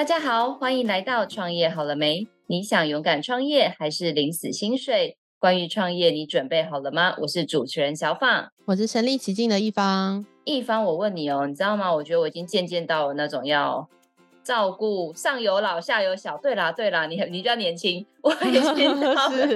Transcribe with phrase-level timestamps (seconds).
[0.00, 2.26] 大家好，欢迎来到创业好了没？
[2.46, 5.18] 你想勇敢创业还是领死薪水？
[5.38, 7.14] 关于创业，你准备好了吗？
[7.20, 10.24] 我是主持人小放，我是身临其境的一方。
[10.44, 11.94] 一方，我问你哦，你知道吗？
[11.94, 13.86] 我觉得我已经渐渐到了那种要
[14.42, 16.38] 照顾上有老下有小。
[16.38, 19.54] 对啦，对啦，你你比较年轻， 我已经到了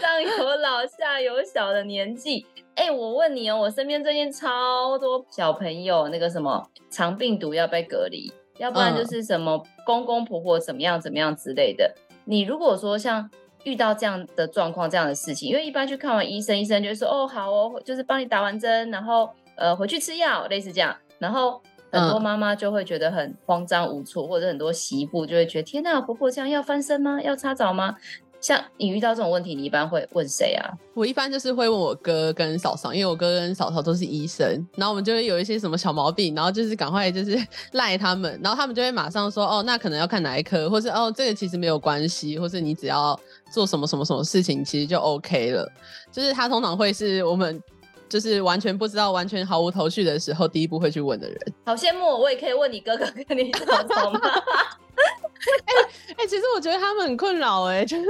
[0.00, 2.46] 上有老下有小的年纪。
[2.74, 8.32] 哎，我问你哦，我身边最近超多小朋友，那个什么肠病毒要被隔离。
[8.62, 11.92] 要不然就是什么公公婆婆怎么样怎么样之类的。
[12.24, 13.28] 你如果说像
[13.64, 20.96] 遇到这样的状况、这样的事情，因为一般去看完医生，医生就说哦好哦，就是帮你打完针，然后呃回去吃药，类似这样。
[21.18, 27.20] 然后很多妈妈就会觉得很慌张无措，或者很多媳妇就会觉得天哪，婆婆这样要翻身吗？
[27.20, 27.96] 要擦澡吗？
[28.42, 30.66] 像你遇到这种问题，你一般会问谁啊？
[30.94, 34.44] 我一般就是会问我哥跟嫂嫂，因为我哥跟嫂嫂都是医生，
[34.74, 37.40] 然后我们就会有一些什么小毛病，然后就是赶快就是
[37.72, 43.18] 赖他们，然后他们就会马上说哦，那可能要看哪一科，或是哦这个其实没有关系，或是你只要
[43.52, 45.70] 做什么什么什么事情，其实就 OK 了。
[46.10, 47.62] 就是他通常会是我们
[48.08, 51.38] 就是完全不知道、完全毫无头绪的时候，第一步会去问的人。
[51.64, 54.20] 好羡慕，我也可以问你哥哥跟你嫂嫂吗？
[55.66, 58.04] 哎哎、其实我觉得他们很困扰哎，就是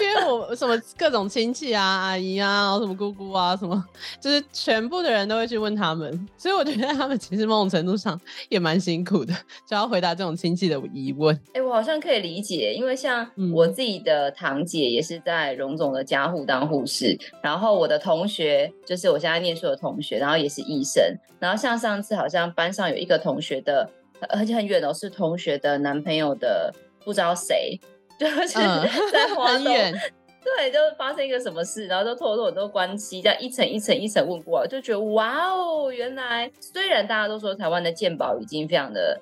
[0.00, 3.84] 因为我什么各种亲戚啊、阿姨啊，然后什么姑姑啊，什么，
[4.20, 8.18] 就是全部的人都会去问他们，所以我觉得他们其实某种程度上
[8.48, 9.34] 也蛮辛苦的，
[9.68, 11.34] 就要回答这种亲戚的疑问。
[11.48, 21.02] 哎、欸，我好像可以理解，因为像我自己的堂姐也是在荣总的家护当护士，然后我的同学就是我现在念书的同学，然后也是医生，
[21.38, 23.90] 然后像上次好像班上有一个同学的。
[24.30, 26.72] 而且很远哦，是同学的男朋友的，
[27.04, 27.78] 不知道谁，
[28.18, 28.48] 就是
[29.12, 29.94] 在华东，嗯、
[30.42, 39.20] 对，就发生一个什么事，然后都透露很多关系，这样一层一层一层问过来，就觉得哇哦，原来虽然大家都说台湾的健保已经非常的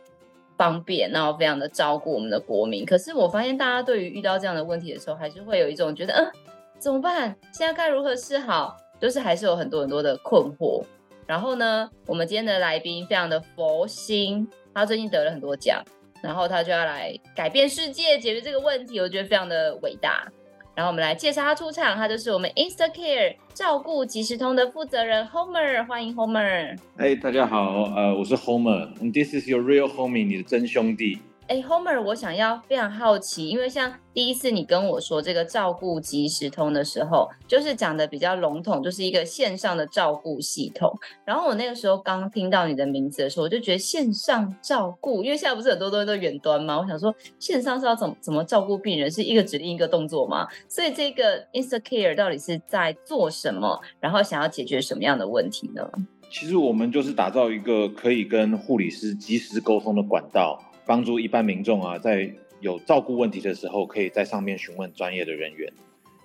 [0.56, 6.30] 方便，然后非常的照顾我们的国民，可是我发现大家对于遇到这样的问题的时候，还是会有一种觉得，嗯，
[6.78, 7.34] 怎么办？
[7.52, 8.76] 现在该如何是好？
[9.00, 10.82] 就是还是有很多很多的困惑。
[11.26, 14.46] 然后呢，我们今天的来宾非常的佛心。
[14.74, 15.80] 他最近得了很多奖，
[16.20, 20.26] 然后他就要来改变世界，解决这个问题，我觉得非常的伟大。
[20.74, 26.76] 然后我们来介绍他出场，他就是我们 InstaCare 照顾即时通的负责人 Homer，欢迎 Homer。
[26.96, 31.20] 哎，大家好，呃，我是 Homer，This is your real homie，你的真兄弟。
[31.46, 40.90] 哎，Homer，我想要非常好奇，因为像第一次你跟我说这个照顾即时通的时候，就是讲的比较笼统，就是一个线上的照顾系统。
[41.22, 46.78] 然后我那个时候刚听到你的名字的时候，我就觉得线上照顾，因为现在不是很多东西都远端吗？
[46.80, 50.48] 我想说线上是要怎么怎么照顾病人，是一个指令一个动作吗？
[50.66, 53.78] 所以这个 InstaCare 到底是在做什么？
[54.00, 55.86] 然后想要解决什么样的问题呢？
[56.30, 60.58] 其实我们就是打造一个可以跟护理师即时沟通的管道。
[60.86, 65.72] 帮助一般民众啊，在有照顾问题的时候，可以在上面询问专业的人员。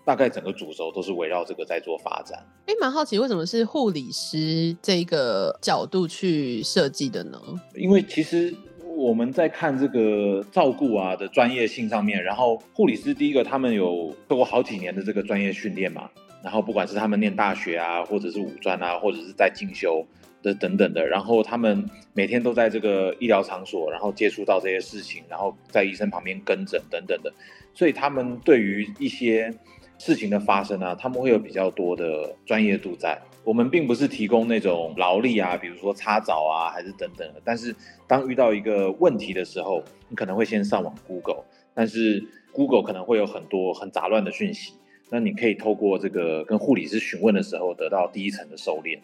[0.05, 2.43] 大概整个主轴都是围绕这个在做发展。
[2.65, 7.39] 哎，蛮好奇为什么是护理师这个角度去设计的呢？
[7.75, 8.51] 因为其实
[8.95, 16.09] 我们在看这个照顾啊的专业性上面，然后护理师第一个他们有做过好几年的这个专业训练嘛，
[16.43, 20.03] 然后不管是他们念大学啊，或者是五专啊，或者是在进修。
[20.41, 27.33] 的等等的，然后他们每天都在这个医疗场所，然后接触到这些事情，然后在医生旁边跟诊等等的，
[27.73, 29.53] 所以他们对于一些
[29.97, 33.19] 事情的发生啊，他们会有比较多的专业度在。
[33.45, 37.41] 我们并不是提供那种劳力啊，比如说擦澡啊，还是等等的。
[37.43, 44.73] 但是当遇到一个问题的时候，你可能会先上网 Google，但是 Google 可能会有很多很杂乱的讯息，
[45.09, 48.99] 那你可以透过这个跟护理师询问的时候，得到第一层的收敛。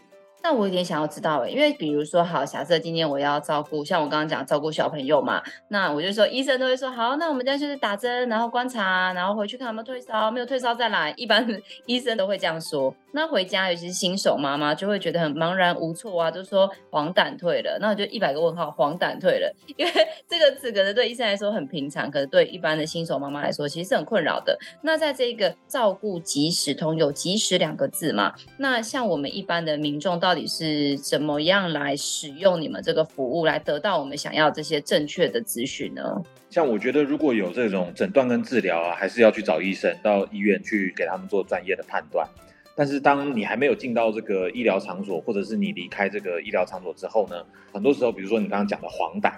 [0.45, 11.43] 那我有点想要知道诶，因为比如说，好，假设今天我要照顾，像我刚刚讲照顾小朋友嘛，那我就说医生都会说好，那我们现在就是打针，然后观察，然后回去看有没有退烧，没有退烧再来，一般
[11.87, 12.93] 医生都会这样说。
[13.11, 19.91] 那回家，尤其是新手妈妈，就会觉得很茫然无措啊，就说黄疸退了，那我就一百个问号，黄疸退了， 因为
[20.27, 24.59] 这个词可能对医生来说很平常，可是对一般的新手妈妈来说，其实是很困扰的。
[24.83, 28.35] 那在这个照顾及时通，有及时两个字嘛？
[28.57, 36.21] 那像我们一般的民众，到底是怎么样来使用你们这个服务，来得到我们想要这些正确的资讯呢？
[36.49, 42.27] 像我觉得，如果有这种诊断跟治疗啊，还是要去找医生，到医院去给他们做专业的判断。
[42.75, 47.41] 但是当你还没有进到这个医疗场所，或者是你离开这个医疗场所之后呢，
[47.71, 49.33] 很多时候，比如说你刚刚讲的黄疸，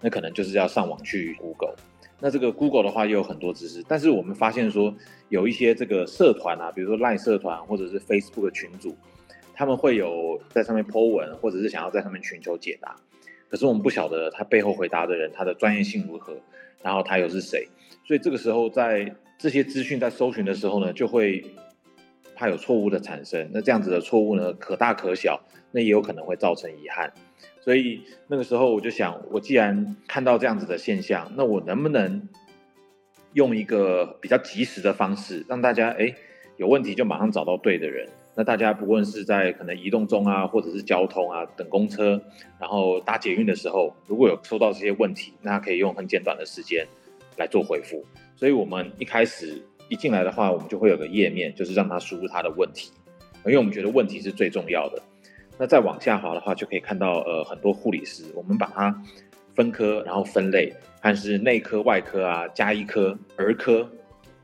[0.00, 1.76] 那可能就是要上网去 Google。
[2.18, 4.94] 那这个 Google 的话也有很多知识，但是我们发现说
[5.28, 8.94] 有一些这个社团啊，比如说 LINE 社团或者是 Facebook 的群组，
[9.60, 12.96] 他们会有在上面 po 文，或者是想要在上面寻求解答。
[13.46, 16.34] 可是我们不晓得他背后回答的人他的专业性如何，
[16.82, 17.68] 然后他又是谁，
[18.06, 21.44] 所以这个时候在这些资讯在搜寻的时候呢，就会
[22.34, 23.50] 怕有错误的产生。
[23.52, 25.38] 那这样子的错误呢，可大可小，
[25.72, 27.12] 那也有可能会造成遗憾。
[27.60, 32.26] 所以那个时候我就想，我既然看到这样子的现象，那我能不能
[33.34, 36.14] 用一个比较及时的方式，让大家诶
[36.56, 38.08] 有问题就马上找到对的人？
[38.36, 42.18] 那大家不论是在可能移动中啊，或者是交通啊，等公车，
[42.58, 46.86] 然后搭捷运的时候，如果有收到这些问题，那可以用很简短的时间
[47.36, 48.04] 来做回复。
[48.36, 52.92] 所以我们一开始一进来的话，我们就会有个页面，就是让他输入他的问题，
[53.44, 55.02] 因为我们觉得问题是最重要的。
[55.58, 59.02] 那再往下滑的话，就可以看到呃很多护理师，我们把它
[59.54, 60.72] 分科，然后分类，
[61.02, 63.90] 看是内科、外科啊、家医科、儿科，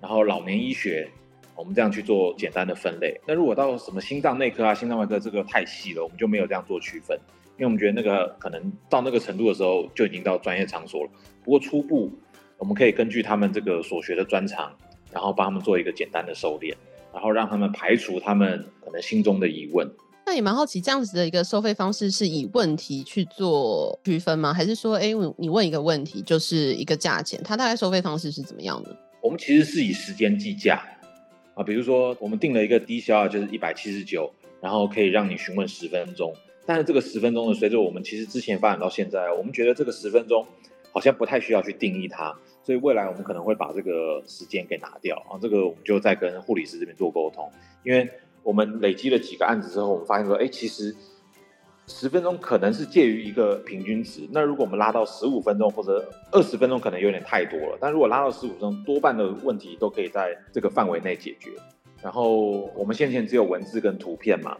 [0.00, 1.08] 然后老年医学。
[1.56, 3.18] 我们这样去做简单的分类。
[3.26, 7.18] 那如果到什么心脏内科啊、心脏外科，这个太细了，我们就没有这样做区分，
[7.56, 11.10] 因为我们觉得那个可能到那个程度的时候就已经到专业场所了。
[11.42, 12.12] 不过初步
[12.58, 14.70] 我们可以根据他们这个所学的专长，
[15.12, 16.74] 然后帮他们做一个简单的收敛，
[17.12, 19.90] 然后让他们排除他们可能心中的疑问。
[20.28, 24.52] 那也蛮好奇，这样子的一个收费方式是以问题去做区分吗？
[24.52, 27.40] 还是说，哎，你问一个问题就是一个价钱？
[27.44, 28.96] 它大概收费方式是怎么样的？
[29.22, 30.82] 我们其实是以时间计价。
[31.56, 34.30] 啊，比如说我们定了一个低消啊，就是一百七十九，
[34.60, 36.32] 然后可以让你询问十分钟。
[36.66, 40.46] 但是这个十分钟呢，随着我们其实之前发展到现在，我们觉得这个十分钟
[40.92, 45.40] 好像不太需要去定义它，所以未来我们可能会把这个时间给拿掉啊。
[45.40, 47.50] 这个我们就再跟护理师这边做沟通，
[47.82, 48.08] 因为
[48.42, 50.94] 我们累积了几个案子之后，我们发现说，哎，其实。
[51.88, 57.78] 十分钟可能是介于一个平均值，那如果我们拉到十五分钟或者二十分钟，可能有点太多了。
[57.80, 61.50] 但如果拉到十五分钟，多半的问题都可以在这个范围内解决。
[62.02, 64.56] 然后我们先前只有文字跟图片嘛，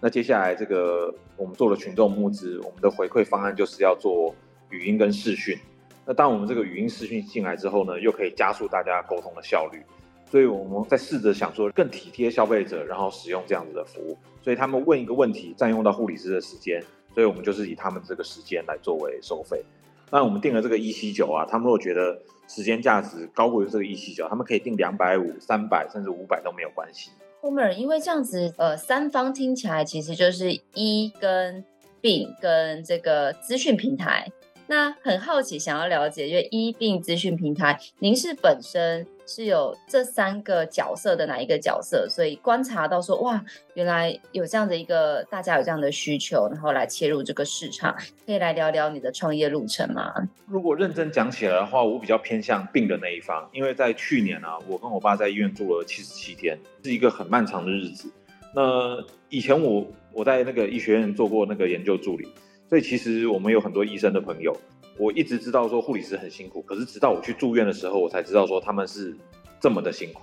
[0.00, 4.34] 那接下来这个我们做了群众募资，我们的回馈方案就是要做
[4.70, 5.58] 语音跟视讯。
[6.06, 9.82] 那当我们这个语音视讯进来之后呢，又可以加速大家沟通的效率。
[10.30, 14.16] 所以我们在试着想说更体贴消费者，然后使用这样子的服务。
[14.42, 16.82] 所以他们问一个问题，占用到护理师的时间，
[17.14, 19.62] 所以我们就是以他们这个时间来作为收费。
[20.10, 27.10] 那我们定了这个一七九啊，他们如果觉得时间价值高过于这个一七九，他们可以定两百五、三百甚至五百都没有关系。
[27.40, 31.64] 后面因为这样子，呃，三方听起来其实就是医跟
[32.00, 34.30] 病跟这个资讯平台。
[34.70, 42.08] 那很好奇，想要了解，因为医病资讯平台，您是本身是有这三个角色的哪一个角色？
[42.08, 43.44] 所以观察到说，哇，
[43.74, 47.92] 原来有这样的一个大家有这样的需求，然后来切入这个市场，
[48.24, 50.14] 可以来聊聊你的创业路程吗？
[50.46, 58.08] 如果认真讲起来的话，我比较偏向病的那一方，因为在去年啊，我跟我爸在医院住了七十七天，是一个很漫长的日子。
[58.54, 62.28] 那以前我我在那个医学院做过那个研究助理。
[62.70, 64.56] 所以其实我们有很多医生的朋友，
[64.96, 69.12] 我一直知道说护理师很辛苦，可是直到我去住院的时候，我才知道说他们是
[69.60, 70.20] 这么的辛苦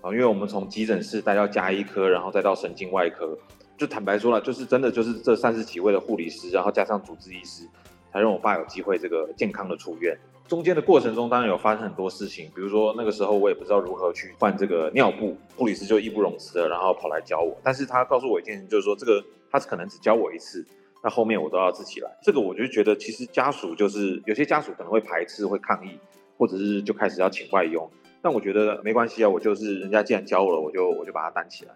[0.00, 0.10] 啊！
[0.10, 3.36] 因为我们从急诊室带到加医科，然后再到神经外科，
[3.76, 7.68] 就坦白说了，就是真的就是这三十几位的护理师，然后加上主治医师，
[8.10, 10.18] 才让我爸有机会这个健康的出院。
[10.48, 17.54] 中间的过程中，当然有发生很多事情，比如说那个时候我也不知道如何去换这个尿布，护理师就义不容辞的，然后跑来教我。
[17.62, 20.64] 但是他告诉我一件事，就是说这个他可能只教我一次。
[21.04, 25.90] 那后面我都要自己来，这个我就觉得其实家属就是有些家属可能会排斥、会抗议，
[26.38, 27.86] 或者是就开始要请外佣。
[28.22, 31.74] 但我觉得没关系啊，我就是人家既然教我了，我就我就把它担起来。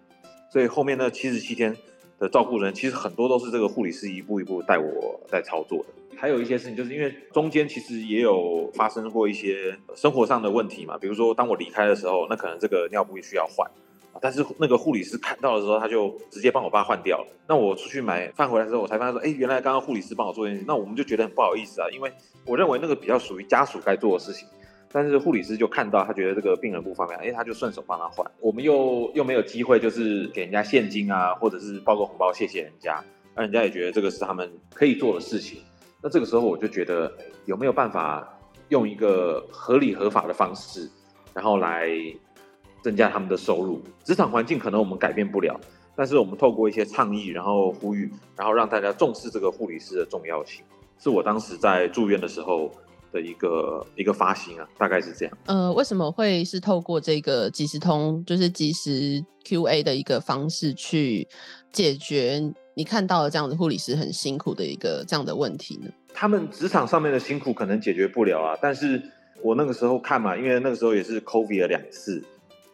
[0.50, 1.76] 所以后面那七十七天
[2.18, 6.16] 的照顾人，其实很多都是这个护理师一步一步带我在操作的。
[6.16, 13.70] 还有一些事情，就是因为中间其实也有发生过一些生活上的问题嘛，比如说当我离开的时候，那可能这个尿布需要换。
[14.20, 17.26] 但是那个护理师看到的时候，他就直接帮我爸换掉了。
[17.46, 20.64] 那我出去买饭回来之后，我才发现说，哎，原来刚刚护理师帮我做这件事。
[20.66, 22.12] 那我们就觉得很不好意思啊，因为
[22.44, 24.48] 我认为那个比较属于家属该做的事情。
[24.90, 28.28] 但是护理师就看到，他觉得这个病人不方便，哎，他就顺手帮他换。
[28.40, 33.00] 我们又又没有机会，就是给人家现金啊，或者是包个红包谢谢人家，
[33.36, 35.60] 那人家也觉得这个是他们可以做的事情。
[36.02, 37.12] 那这个时候我就觉得，
[37.44, 38.36] 有没有办法
[38.70, 40.90] 用一个合理合法的方式，
[41.32, 41.88] 然后来。
[42.88, 45.60] 增加他们的收入，职场环境可能我们改变不了，
[45.94, 50.64] 但是我们透过一些倡议，然后呼吁，然后让大家重视这个护理师的重要性，
[50.98, 52.72] 是我当时在住院的时候
[53.12, 55.38] 的一个一个发心啊，大概是这样。
[55.44, 61.28] 呃，为什么会是透过这个即时通，就是即时 QA 的一个方式去
[61.70, 62.40] 解决
[62.72, 65.90] 你看到的这样的护理师很辛苦的一个这样的问题呢？
[66.14, 69.02] 他们职场上面的辛苦可能解决不了啊，但是
[69.42, 72.24] 我那个时候看嘛，因为那个时候也是 COVID 了两次。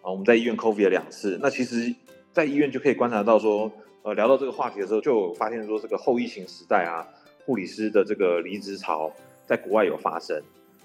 [0.04, 1.94] 啊，我们在医院 COVID 了两次，那其实，
[2.30, 7.08] 在医院就可以观察到说，呃，聊到这个话题的时候，就发现说，这个后疫情时代啊，
[7.46, 9.10] 护理师的这个离职潮
[9.46, 10.38] 在国外有发生，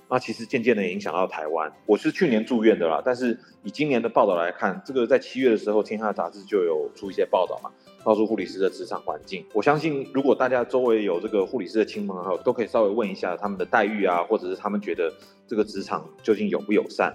[0.10, 1.70] 那其实渐渐的影响到台湾。
[1.86, 7.70] 我是去年住院的啦，但是以今年的报道来看，这个在七月的时候，《天下杂志》就有出一些报道嘛，
[8.06, 9.46] 告诉护理师的职场环境。
[9.54, 15.14] 我相信，如果大家周围有这个护理师的亲朋好友，都可以稍微问一下他们的待遇啊，或者是他们觉得
[15.46, 17.14] 这个职场究竟友不友善，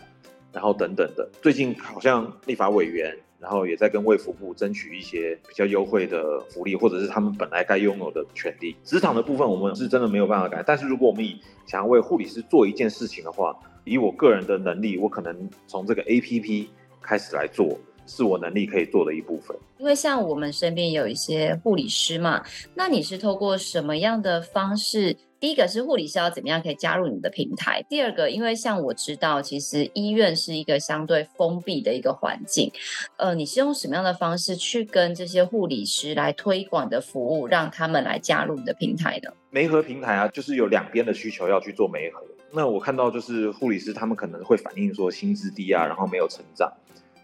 [0.54, 1.28] 然后等等的。
[1.42, 3.14] 最近好像立法委员。
[3.40, 8.75] 然后也在跟卫福部争取一些比较优惠的福利，或者是他们本来该拥有的权利。
[8.82, 10.62] 职场的部分，我们是真的没有办法改。
[10.66, 16.68] 但是如果我们以想要为护理师做一件事情的话，以我个人的能力，我可能从这个 APP
[17.02, 19.56] 开始来做，是我能力可以做的一部分。
[19.78, 22.42] 因为像我们身边有一些护理师嘛，
[22.75, 25.16] 那你是透过什么样的方式？
[25.40, 27.84] 第一个是护理师要怎么样可以加入你的平台？
[27.87, 32.73] 第二个，因为像我知道，其实医院是一个相对封闭的一个环境，
[33.18, 39.30] 呃，你是用什么样的方式去跟这些护理师来推广的服务，让他们来加入你的平台呢？
[39.50, 42.23] 媒合平台啊，就是有两边的需求要去做媒合。
[42.50, 46.73] 那我看到就是护理师他们可能会反映说薪资低啊，然后没有成长，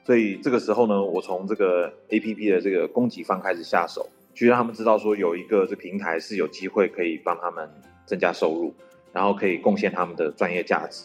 [0.05, 7.69] 所以这个时候呢，我从这个 APP 的这个供给方开始下手，去让他们知道说有一个这平台是有机会可以帮他们。
[8.07, 8.75] 增加收入，
[9.13, 11.05] 然后可以贡献他们的专业价值。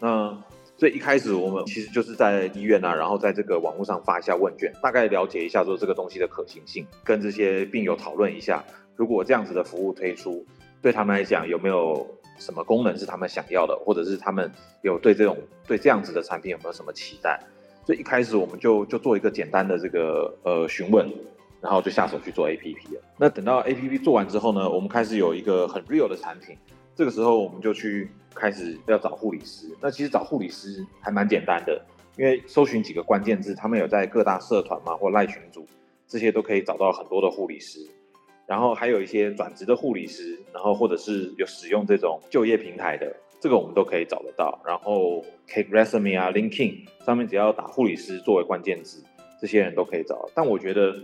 [0.00, 0.36] 那
[0.76, 8.64] 所以一开始我们其实就是在医院啊，然后在这个网络上发一下问卷，大概了解一下说这个东西的可行性，跟这些病友讨论一下，
[8.96, 10.44] 如果这样子的服务推出，
[10.82, 12.04] 对他们来讲有没有
[12.40, 17.38] 什么功能是他们想要的，或者是他们有对这种对这样子的产品有没有什么期待？
[17.84, 21.08] 所以一开始我们就就做一个简单的这个呃询问。
[21.62, 23.00] 然后就下手去做 APP 了。
[23.16, 26.58] 那等到 APP 做完之后呢，我们开始有一个很 real 的产品。
[26.96, 29.68] 这个时候我们就去开始要找护理师。
[29.80, 31.80] 那其实找护理师还蛮简单的，
[32.16, 35.64] 因为搜寻几个关键字，他们有在各大社团嘛或赖群组，
[36.08, 37.78] 这些都可以找到很多的护理师。
[38.44, 44.62] 然后还有一些转职的护理师，然后或者是有使用这种就业平台的，这个我们都可以找得到。
[44.64, 49.04] 然后 CakeResume 啊、LinkedIn 上面只要打护理师作为关键字，
[49.38, 50.30] 这些人都可以找。
[50.34, 50.94] 但我觉得。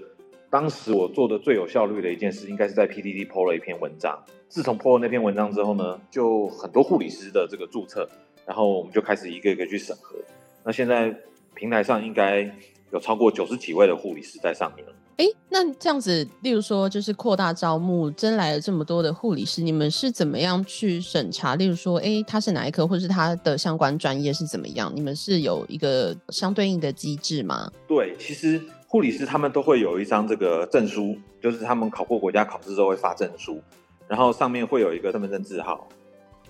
[0.51, 4.19] 当时我做的最有效率的一件事，应该是在 P D D PO 了一篇文章。
[4.49, 8.09] 自从 PO 了那篇文章之后呢，就很多护理师的这个注册，
[8.47, 10.17] 然后我们就开始一个一个去审核。
[10.65, 11.15] 那现在
[11.55, 12.51] 平台上应该
[12.91, 14.93] 有超过九十几位的护理师在上面了。
[15.19, 21.55] 哎，那这样子，例如说就是扩大招募，真来了这么多的护理师，你们是怎么样去审查？
[21.57, 24.91] 例如说，哎，他是哪一科，或是他的相关专业是怎么样？
[24.95, 27.71] 你们是有一个相对应的机制吗？
[27.87, 28.59] 对，其实。
[28.91, 33.61] 护理师他们都会有一张这个证书，就是他们考过国家考试之后会发证书，
[34.07, 35.87] 然后上面会有一个身份证字号，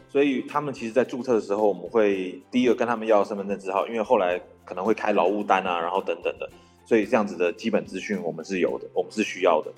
[0.09, 6.49] 所以他们其实，在注册的时候，我们会第一个跟他们要身份证字号，因为后来可能会开劳务单啊，然后等等的，
[6.89, 9.71] 所以这样子的基本资讯我们是有的，我们是需要的。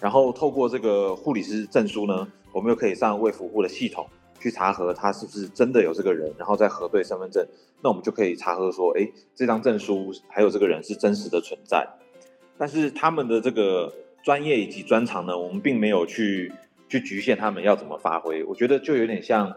[0.00, 4.08] 然后透过这个护理师证书呢，我们又可以上卫福部的系统
[4.40, 7.46] 去查核他是不是真的有这个人，然后再核对身份证。
[7.82, 11.86] 那我们就可以查核说，哎，这张证书还有这个人是真实的存在。
[12.56, 16.50] 但是他们的这个专业以及专长呢，我们并没有去
[16.88, 18.42] 去局限他们要怎么发挥。
[18.44, 19.54] 我觉得就有点像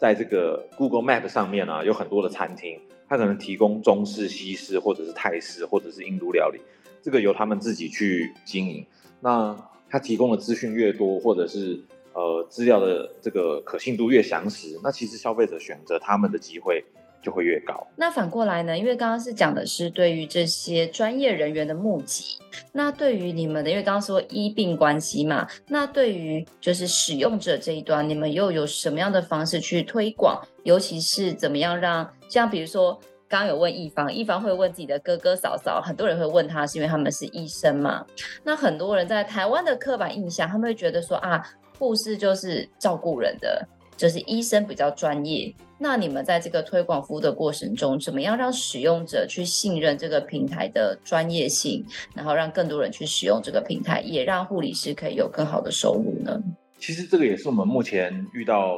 [0.00, 2.80] 在这个 Google Map 上面啊，有很多的餐厅，
[3.12, 6.58] 他可能提供中式、西式，或者是泰式，或者是印度料理，
[7.02, 8.86] 这个由他们自己去经营。
[9.20, 9.54] 那
[9.90, 11.78] 他提供的资讯越多，或者是
[12.14, 16.82] 呃资料的这个可信度越详实，那其实消费者选择他们的机会
[17.22, 17.86] 就会越高。
[17.96, 18.78] 那反过来呢？
[18.78, 22.38] 因为刚刚是讲的是对于这些专业人员的募集，
[22.72, 30.42] 那对于你们的，因为刚刚说医病关系嘛，那对于就是使用者这一端，你们又有什么样的方式去推广？
[30.64, 38.04] 尤其是怎么样让，像比如说刚刚有问一方，一方会问自己的哥哥嫂嫂，很多人会问他，是因为他们是医生嘛？
[38.44, 41.42] 那很多人在台湾的刻板印象，他们会觉得说啊，
[41.78, 43.66] 护士就是照顾人的。
[43.94, 56.42] 就是医生比较专业，那你们在这个推广服务的过程中，怎么样让使用者去信任这个平台的专业性，然后让更多人去使用这个平台，也让护理师可以有更好的收入呢？
[56.80, 58.76] 其实这个也是我们目前遇到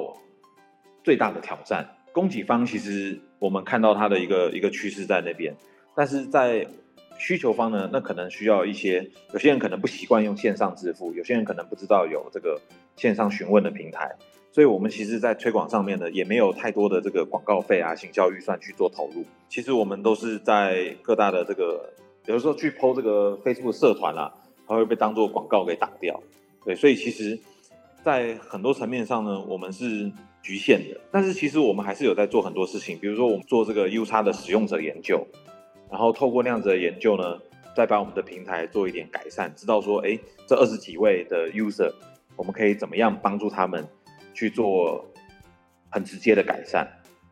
[1.04, 1.88] 最大的挑战。
[2.12, 5.54] 供给方其实我们看到它的一个一个趋势在那边，
[5.94, 6.66] 但是在
[7.16, 12.60] 需求方呢，那可能需要一些，有些人可能不习惯用线上支付，有些人可能不知道有这个
[12.96, 14.16] 线上询问的平台。
[14.52, 19.24] 所以，我们其实，在推广上面呢，也没有太多的这个广告费啊、行销预算去做投入。
[19.48, 21.92] 其实，我们都是在各大的这个，
[22.24, 24.32] 比如说去 PO 这个 Facebook 社团啊，
[24.68, 26.22] 它会被当做广告给打掉。
[26.64, 27.36] 对，所以其实，
[28.04, 30.12] 在很多层面上呢，我们是
[30.44, 31.00] 局限的。
[31.10, 35.26] 但是，其实我们还是有在做很多事情，比如说我们做这个 UX 的使用者研究，
[35.90, 37.40] 然后透过那样子的研究呢，
[37.74, 41.90] 再把我们的平台做一点改善，知道说，哎，这二十几位的 user。
[42.36, 43.86] 我们可以怎么样帮助他们
[44.34, 45.04] 去做
[45.88, 46.84] 很直接的改善。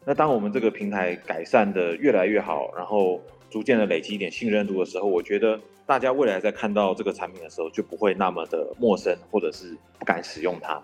[0.06, 10.80] 那当我们这个平台改善的越来越好，然后逐渐的累积一点信任度的时候，我觉得大家未来在看到这个产品的时候，就不会那么的陌生，或者是不敢使用它。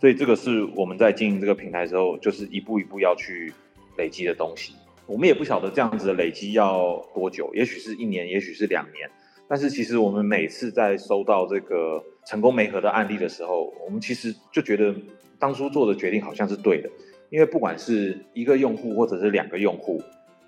[0.00, 3.52] 所以这个是我们在经营这个平台的时候，就是一步一步要去
[3.98, 4.74] 累积的东西。
[5.06, 9.10] 我们也不晓得这样子的累积要多久，也许是一年，也许是两年。
[9.46, 14.94] 但是其实我们每次在收到这个成功媒合的案例的时候，我们其实就觉得
[15.38, 16.88] 当初做的决定好像是对的，
[17.28, 20.00] 因为不管是一个用户或者是两个用户，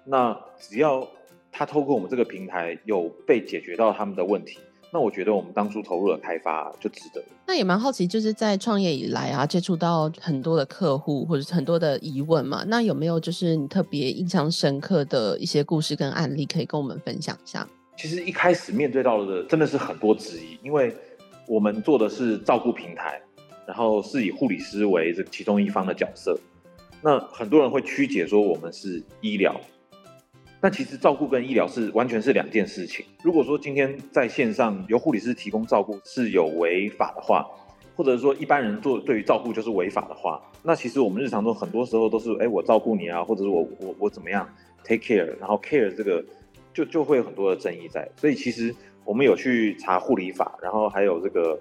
[0.07, 1.07] 那只要
[1.51, 4.59] 他透过我们这个平台有被解决到他们的问题。
[4.95, 7.25] 那我觉得我们当初投入的开发就值得。
[7.47, 17.67] 那也蛮好奇，就是在创业以来啊，接触到很多的客户或者是很多的疑问嘛，那有没有就是你特别印象深刻的一些故事跟案例可以跟我们分享一下？
[17.97, 20.95] 其实一开始面对到的真的是很多质疑，因为
[21.49, 23.19] 我们做的是照顾平台，
[23.67, 26.39] 然后是以护理师为这其中一方的角色，
[27.01, 29.59] 那很多人会曲解说我们是医疗。
[30.63, 33.05] 但其实照顾跟医疗是完全是两件事情。
[33.25, 37.45] 如果说今天在线上由护理师提供照顾是有违法的话，
[37.97, 44.49] 或者说一般人做对于照顾就是违法的话，那其实我们日常中很多时候都是，哎，我照顾你啊，或者是我我我怎么样
[44.85, 46.25] take care，然后 care 这个
[46.73, 48.09] 就就会有很多的争议在。
[48.17, 48.73] 所以其实
[49.05, 51.59] 我们有去查护理法，然后还有这个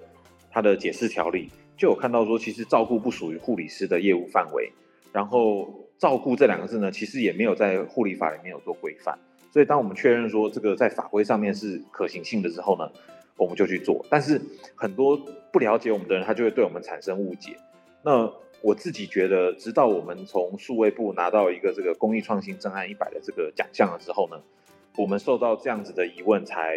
[0.48, 4.70] 它的解释条例，就有看到说，其实照顾不属于护理师的业务范围，
[5.12, 5.68] 然后。
[6.02, 9.16] 照顾这两个字呢，其实也没有在护理法里面有做规范，
[9.52, 12.90] 所以当我们确认说这个在法规上面是可行性的之后呢，
[13.36, 14.04] 我们就去做。
[14.10, 14.40] 但是
[14.74, 15.16] 很多
[15.52, 17.56] 不了解我们的人，他就会对我们产生误解。
[18.02, 18.28] 那
[18.62, 24.42] 我自己觉得，直到我们从数位部拿到一个这个公益创新正案一百的这个奖项了之后呢，
[24.96, 26.76] 我们受到这样子的疑问才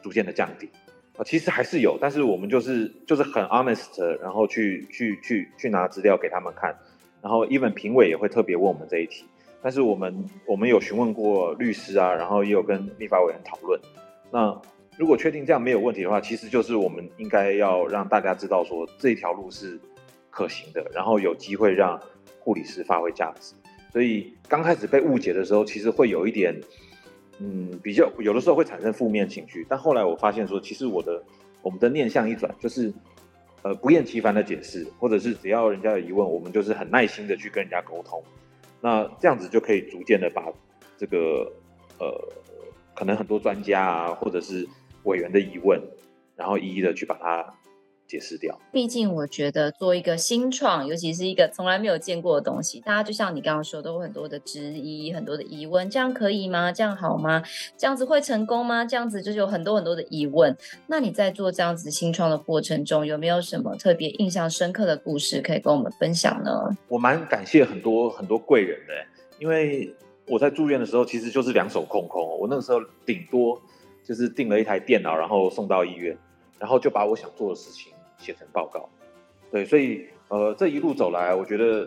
[0.00, 0.70] 逐渐的降低。
[1.16, 6.72] 啊，其实还是有，但是我们就是就是很 honest，然后去去去去拿资料给他们看。
[7.24, 9.24] 然后，even 评委也会特别问我们这一题，
[9.62, 10.14] 但是我们
[10.46, 13.80] 我们有询问过律师啊，然后也有跟立法委员讨论。
[14.30, 14.60] 那
[14.98, 19.80] 如果确定这样没有问题的话，其实就是我们应该要让大家知道说这一条路是
[20.28, 21.98] 可行的，然后有机会让
[22.40, 23.54] 护理师发挥价值。
[23.90, 26.54] 所以刚开始被误解的时候，其实会有一点，
[27.38, 29.64] 嗯，比较有的时候会产生负面情绪。
[29.66, 31.22] 但后来我发现说，其实我的
[31.62, 32.92] 我们的念向一转，就是。
[33.64, 38.22] 呃，不厌其烦的解释，或者是只要人家有疑问，我们就是很耐心的去跟人家沟通，
[38.80, 40.52] 那这样子就可以逐渐的把
[40.96, 41.50] 这个
[41.98, 42.14] 呃，
[42.94, 44.68] 可能很多专家啊，或者是
[45.04, 45.80] 委员的疑问，
[46.36, 47.54] 然后一一的去把它。
[48.14, 48.56] 解释掉。
[48.70, 55.90] 毕竟我觉得做一个新创，尤其是一个从来没有见过的东西，大家就像你刚刚说，都有很多的质疑，很多的疑问。
[55.90, 56.70] 这样可以吗？
[56.70, 57.42] 这样好吗？
[57.76, 58.84] 这样子会成功吗？
[58.84, 60.56] 这样子就是有很多很多的疑问。
[60.86, 66.76] 那你在做这样子新创的过程中，有没有什么特别印象深刻的故事可以跟我们分享呢？
[66.88, 68.94] 我蛮感谢很多很多贵人的，
[69.40, 69.92] 因为
[70.28, 73.60] 我在住院的时候其实就是两手空空，我那个时候顶多
[74.04, 76.16] 就是订了一台电脑，然后送到医院，
[76.58, 77.92] 然后就把我想做的事情。
[78.24, 78.88] 写成报告，
[79.50, 81.86] 对，所以呃，这一路走来，我觉得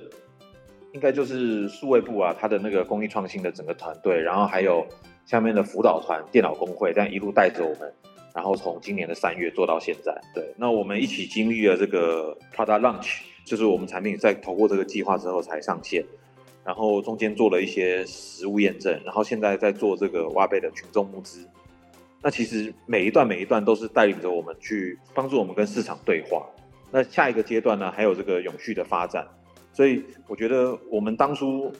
[0.94, 4.86] 应该就是数位部啊，他的那个公益创新的整个团队，然后还有
[5.26, 7.92] 下面的辅导团、电脑工会，这样一路带着我们，
[8.36, 10.16] 然后从今年的三月做到现在。
[10.34, 16.06] 对，那我们一起经历了这个 Product Launch，就是我们产品在透过这个计划之后才上线，
[16.64, 21.46] 然后中间做了一些实物验证，然后现在在做这个挖贝的群众募资。
[22.28, 26.46] 那其实每一段每一段都是带领着我们去帮助我们跟市场对话。
[26.92, 29.26] 那下一个阶段呢，还有这个永续的发展。
[29.72, 31.72] 所以我觉得我们当初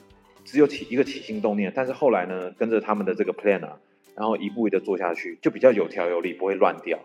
[0.46, 3.78] 只有起一个起心动念，但是后来呢，跟着他们的这个 plan 啊，
[4.14, 6.98] 然后一步一步的做下去，就比较有条有理，不会乱掉。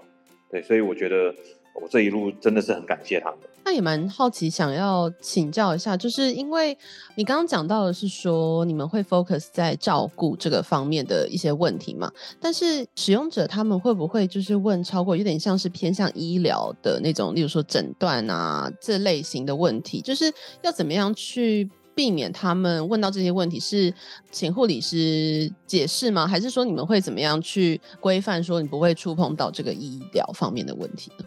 [0.50, 1.36] 对，所以我觉得。
[1.74, 3.40] 我这一路真的是很感谢他们。
[3.66, 6.78] 那也蛮好奇，想要请教一下，就是因为
[7.16, 12.12] 你刚刚讲到的是说你们会 focus 在照顾这个方面的一些问题嘛？
[12.42, 20.30] 但是使用者他们会不会就是问超过有点像是偏向医疗的那种，例如说诊断啊这类型的问题，就是
[20.62, 23.62] 要怎么样去避免他们问到这些问题？
[23.62, 23.94] 是
[24.30, 26.28] 请护理师解释吗？
[26.28, 31.24] 还是说你们会怎么样去规范说你不会触碰到这个医疗方面的问题呢？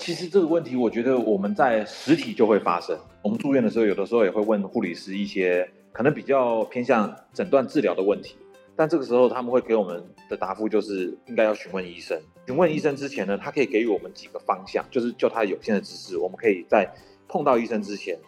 [0.00, 2.98] 其实这个问题，我觉得我们在实体就会发生。
[3.20, 8.34] 我们住院的时候，有的时候也会问护理师一些可能比较偏向诊断治疗的问题，
[8.74, 12.18] 但这个时候他们会给我们的答复就是应该要询问医生。
[12.46, 16.90] 询问医生之前呢，他可以给予我们几个方向，就是就他有限的知识，我们可以在
[17.28, 18.18] 碰到医生之前，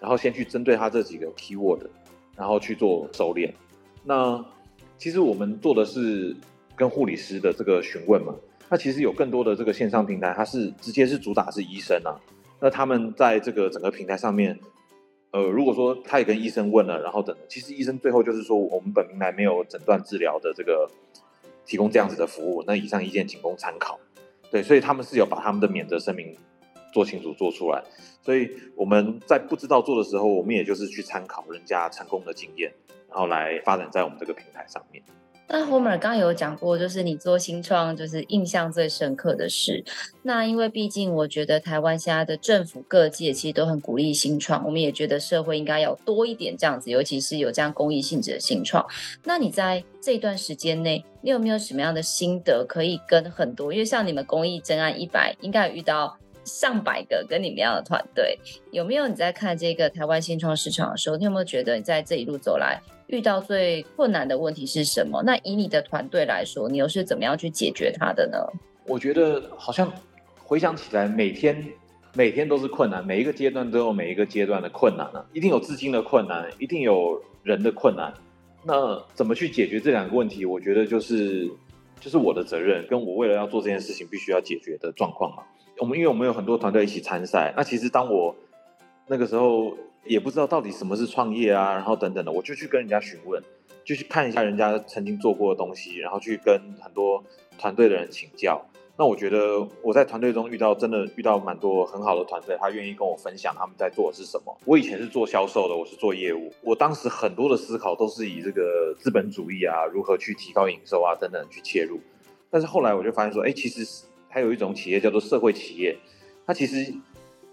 [0.00, 1.80] 然后先去针对他这几个 keyword，
[2.36, 3.50] 然后去做收敛。
[4.04, 4.42] 那
[4.96, 6.36] 其实我们做的是
[6.76, 8.32] 跟护理师的这个询问嘛。
[8.68, 12.18] 那其实有更多的这个线上平台，它是直接是主打是医生啊，
[12.60, 14.58] 那他们在这个整个平台上面，
[15.30, 20.90] 呃，如果说他也跟医生问了，然后等，其实医生最后就是说，我们本平台没有诊断治疗的这个
[21.64, 24.00] 提供这样子的服务，那以上意见仅供参考。
[24.50, 26.36] 对，所以他们是有把他们的免责声明
[26.92, 27.82] 做清楚做出来，
[28.22, 32.72] 所以我们在不知道做的时候，我们也就是去参考人家成功的经验，
[33.08, 35.02] 然后来发展在我们这个平台上面。
[35.48, 39.84] 那 Homer 刚有讲过，就是你做新创，就是印象最深刻的事。
[40.22, 48.84] 那因为毕竟我觉得台湾现在的政府各界其实都很鼓励新创，我们也觉得社会应该要多一点这样子，尤其是有这样公益性质的新创。
[49.22, 53.72] 那你在这段时间内，你有没有什么样的心得可以跟很多？
[53.72, 58.36] 因为像你们公益真爱一百，应该有遇到上百个跟你们一样的团队，
[58.72, 62.82] 有没有你在看这个台湾新创市场的时候，你有没有觉得你在这一路走来？
[63.08, 65.22] 遇到最困难的问题是什么？
[65.22, 68.38] 那以你的团队来说，你又是怎么样去解决它的呢？
[68.84, 69.92] 我觉得好像
[70.42, 71.64] 回想起来，每天
[72.14, 78.12] 每天都是困难，每一个阶段都有每一个阶段的困难啊，一定有资金的困难，一定有人的困难。
[78.64, 80.44] 那怎么去解决这两个问题？
[80.44, 81.48] 我觉得就是
[82.00, 85.44] 就是我的责任，跟我为了要做这件事情必须要解决的状况嘛。
[85.78, 88.34] 我们因为我们有很多团队一起参赛，那其实当我
[89.06, 89.76] 那个时候。
[90.06, 93.42] 也不知道到底什么是创业啊，然后等等的，我就去跟人家询问，
[93.84, 97.22] 就去看一下人家曾经做过的东西，然后去跟很多
[97.58, 98.64] 团队的人请教。
[98.98, 104.56] 那我觉得我在团队中遇到真的遇到蛮多很好的团队，他愿意跟我分享他们在做的是什么。
[104.64, 112.00] 我以前是做销售的，我是做业务，我当时很多的思考都是以这个资本主义啊，如何去提高营收啊等等去切入。
[112.48, 115.94] 但是后来我就发现说，哎，其实还有一种企业叫做社会企业，
[116.46, 116.94] 它其实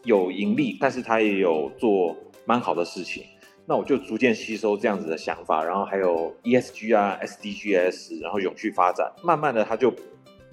[0.03, 2.15] 有盈利，但是它也有做。
[2.45, 3.25] 蛮好的事情，
[3.65, 9.93] 那我就逐渐吸收这样子的想法，然后还有 ESG 啊、SDGs，然后永续发展，慢慢的它就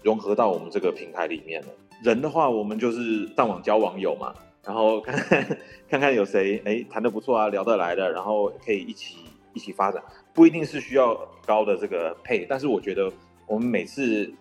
[0.03, 1.68] 融合到我们这个平台里面了。
[2.03, 4.33] 人的话，我们就是上网交网友嘛，
[4.64, 9.16] 然后看看看看有谁 哎谈的不错啊，聊得来的，然后可以一起
[9.53, 13.12] 一起发展，不一定是需要高的这个配，但是我觉得
[13.46, 14.33] 我们每次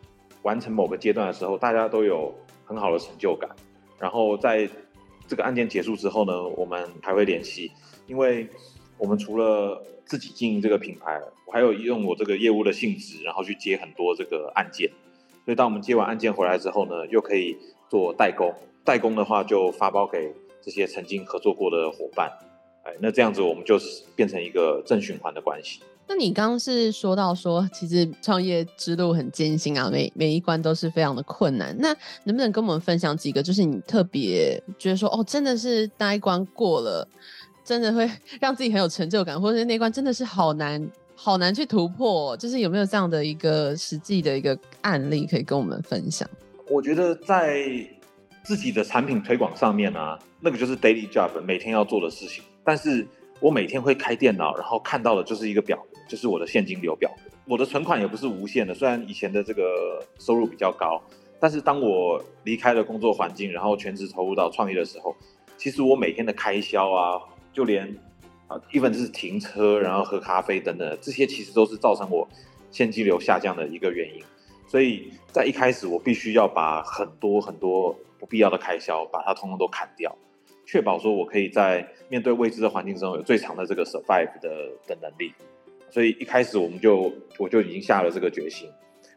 [0.44, 2.34] 完成某个阶段的时候，大家都有
[2.64, 3.50] 很好的成就感，
[3.98, 4.70] 然后在。
[5.30, 7.72] 这个案件结束之后呢，我们还会联系，
[8.08, 8.50] 因为
[8.98, 14.90] 我们除了自己经营这个品牌，我还有用我这个业务的性质，然后去接很多这个案件。
[15.46, 17.56] 所以当我们接完案件回来之后呢，又可以
[17.90, 22.32] 做代工，代工的话就发包给这些曾经合作过的伙伴，
[22.84, 23.78] 哎，那这样子我们就
[24.16, 25.80] 变成一个正循环的关系。
[26.10, 31.76] 那你刚刚是说到说，其实创业之路很艰辛啊，每每一关都是非常的困难。
[31.78, 37.08] 那能不能跟我们分享几个，就是你特别觉得说，哦，真的是那一关过了，
[37.64, 38.10] 真的会
[38.42, 46.28] 让自己很有成就感，或者是那关真的是好难，好难去突破，就是有没有这样的一个实际的一个案例可以跟我们分享？
[46.72, 47.64] 我觉得在
[48.44, 52.44] 自己的产品推广上面啊，那个就是 daily job，每天要做的事情。
[52.64, 53.08] 但是
[53.40, 55.78] 我每天会开电脑，然后看到的就是一个表。
[56.10, 58.74] 就是我的现金流表格，我的存款也不是无限的。
[58.74, 61.00] 虽然以前的这个收入比较高，
[61.40, 65.16] 但是当我离开了工作环境，然后全职投入到创业的时候，
[65.56, 67.22] 其实我每天的开销啊，
[67.54, 67.88] 就连
[68.48, 72.28] 啊，even 是停车，然后喝咖啡等等，这些其实都是造成我
[72.72, 74.24] 现金流下降的一个原因。
[74.68, 80.16] 所以在一开始，我必须要把很多很多不必要的开销，把它通通都砍掉，
[80.66, 84.50] 确保说我可以在面对未知的环境中有最长的这个 survive 的
[84.88, 85.34] 的能力。
[85.92, 88.70] 所以一开始我们就我就已经下了这个决心，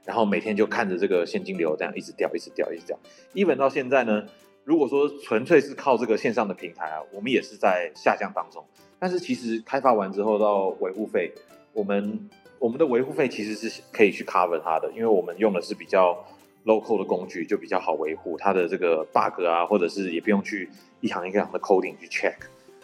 [0.05, 2.99] 然后每天就看着这个现金流这样一直掉，一直掉，一直掉。
[3.35, 4.25] even 到现在呢，
[4.65, 8.65] 如果说纯粹是靠这个线上的平台啊，我们也是在下降当中。
[8.99, 11.33] 但是其实开发完之后到维护费，
[11.73, 16.25] 我们我们的维护费其实是可以去 cover 它的，因为我们用的是比较
[16.65, 22.37] local 的工具，就比较好维护它的这个 bug 啊，或者是也不用去一行一行的 coding 去 check。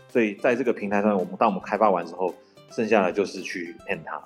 [0.09, 2.35] 所以在这个平台上，我们当我们开发完之后。
[2.71, 4.23] 剩下的就是去骗他，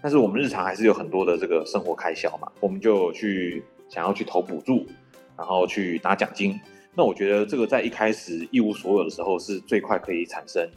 [0.00, 4.86] 但是我们日常还是有很多的这个生活开销嘛，我们就去想要去投补助，
[5.36, 6.58] 然后去拿奖金。
[6.94, 10.68] 那我觉得这个在一开始一无所有的时候是最快可以产生，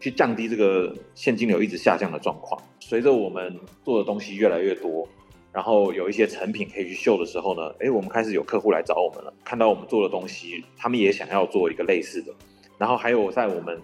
[0.00, 2.60] 去降低这个现金流一直下降的状况。
[2.80, 5.06] 随着我们做的东西越来越多，
[5.52, 12.32] 然后有一些成品可以去秀的时候呢，诶，我们开始有客户来找我们了，看到我们做的东西，他们也想要做一个类似的，
[12.78, 13.80] 然后还有在我们。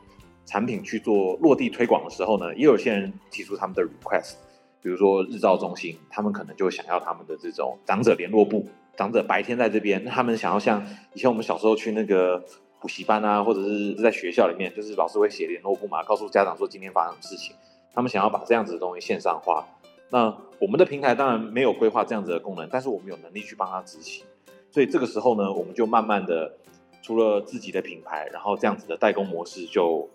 [0.49, 4.37] 产品去做落地推广的时候呢，也有些人提出他们的 request，
[4.81, 10.83] 比如说日照中心，他们可能就想要他们的这种长者联络簿，长者白天在这边，他们想要像
[11.13, 12.43] 以前我们小时候去那个
[12.81, 17.55] 补习班啊，或者是在学校里面，就是老师会写联络簿嘛，告诉家长说今天发生什么事情，
[17.93, 19.67] 他们想要把这样子的东西线上化。
[20.11, 24.25] 那我们的平台当然没有规划这样子的功能，但是我们有能力去帮他执行，
[24.71, 26.57] 所以这个时候呢，我们就慢慢的
[27.03, 30.09] 除了自己的品牌，然后这样子的代工模式就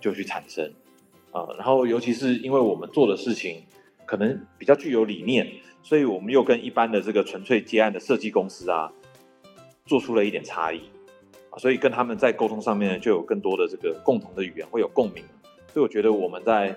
[0.00, 0.72] 就去产生，
[1.32, 3.62] 呃，然后尤其是因为我们做的事情
[4.06, 5.46] 可能比较具有理念，
[5.82, 8.90] 所以我们又跟一般的这个纯粹接案的设计公司啊，
[9.86, 10.80] 做出了一点差异，
[11.50, 15.22] 啊，所以跟他们在沟通上面就有更多的这个共同的语言，会有共鸣。
[15.72, 16.76] 所以我觉得我们在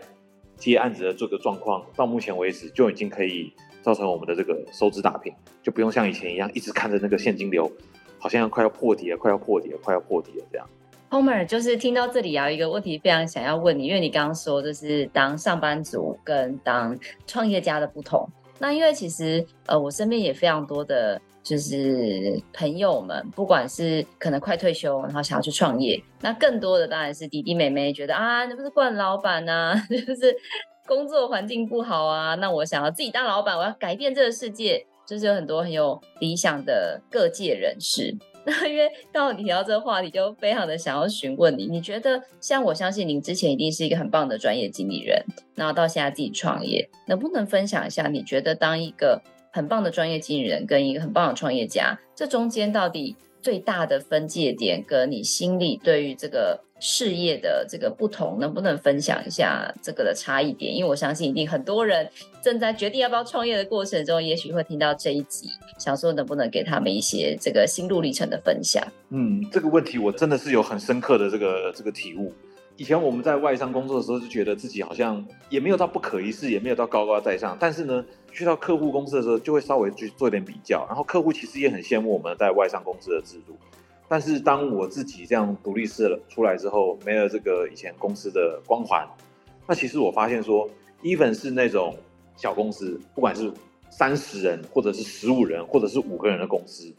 [0.55, 5.33] 接案子的这个状况，到目前为止就已经可以造成我们的这个收支打平，
[5.63, 7.71] 就不用像以前一样一直看着那个现金流，
[8.19, 10.69] 好像快要破底了，快要破底了，快要破底了这样。
[11.13, 16.97] Homer 就是听到这里啊，有一个问题非常想要问你，因为你刚刚说就是当上班族跟当
[17.27, 18.27] 创业家的不同。
[18.57, 21.21] 那因为其实呃，我身边也非常多的。
[21.43, 30.33] 就是朋友们，不管是可能快退休，然后想要去创业，那更多的当然是弟弟妹妹觉得啊，你不是惯老板啊， 就是
[30.85, 38.15] 工作环境不好啊，那我想要自己当老板，我要改变这个世界，就是有很多很有理想的各界人士。
[38.45, 45.23] 那因为到你提到这个话题，就非常的想要询问你，你觉得像我相信您之前一定是一个很棒的专业经理人，
[45.55, 60.75] 然后到现在自己创业，能不能分享一下你觉得当一个很棒的专业经理人跟一个很棒的创业家，这中间到底最大的分界点，跟你心里对于这个事业的这个不同，能不能分享一下这个的差异点？
[60.75, 62.09] 因为我相信一定很多人
[62.43, 65.47] 正在决定要不要创业的过程中，也许会听到这一集，
[65.79, 68.85] 想说能不能给他们一些这个心路历程的分享？
[69.11, 72.33] 嗯，这个问题我真的是有很深刻的这个这个体悟。
[72.75, 77.55] 以前我们在外商工作的时候，就觉得自己好像也没有到不可一世，也没有到高高在上。
[77.57, 80.85] 但是呢，去到客户公司的时候，就会稍微去做一点比较。
[80.89, 83.55] 然后客户其实也很羡慕我们在外商公司的制度。
[84.13, 89.03] 但是当我自己这样独立式了出来之后，没了这个以前公司的光环，
[89.67, 90.69] 那其实我发现说
[91.01, 91.95] ，even 是那种
[92.35, 93.51] 小公司，不管是
[93.89, 96.93] 三十人，或者是十五人，或者是五个人的公司，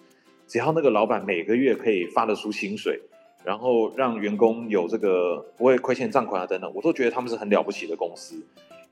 [0.49, 3.01] 只要那个老板每个月可以发得出薪水。
[3.45, 8.35] 然后让员工有这个不会亏欠账款啊等等，我都觉得他们是很了不起的公司。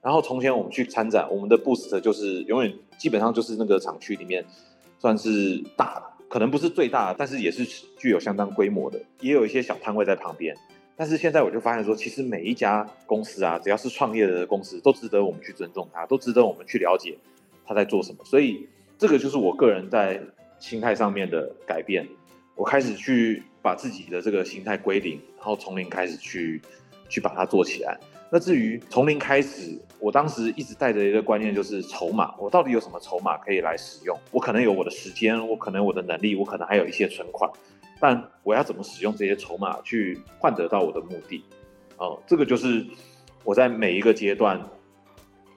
[0.00, 4.44] 然后从前我们去参展，我们的 boost 就是永远基本上就是那个厂区里面
[5.00, 7.62] 算是大的，可能不是最大，但是也是
[7.98, 10.56] 具有相当规模的，也有一些小摊位在旁边。
[10.96, 17.18] 但是现在我就发现说，其实每一家公司啊，只要是创业的公司，都值得我们去尊重它，都值得我们去了解
[17.66, 18.24] 他在做什么。
[18.24, 18.66] 所以
[18.96, 20.22] 这个就是我个人在
[20.58, 22.08] 心态上面的改变。
[22.54, 26.62] 我开始去把自己的这个心态归零，然后从零开始去
[27.10, 28.00] 去把它做起来。
[28.34, 34.18] 那至于从零开始，我当时一直带着一个观念，就是筹码，我到底有什么筹码可以来使用？
[34.30, 37.50] 我可能有我的时间，我可能我的能力，我可能还有一些存款，
[38.00, 41.44] 但我要怎么使用这些筹码去换得到我的目的？
[41.98, 42.86] 哦，这个就是
[43.44, 44.58] 我在每一个阶段